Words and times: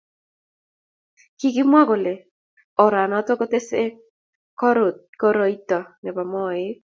Kikimwa 1.39 1.81
kole 1.89 2.13
oranoto 2.83 3.31
ko 3.39 3.45
tesiene 3.51 3.95
koroito 5.19 5.79
ne 6.01 6.09
bo 6.15 6.23
moek. 6.31 6.77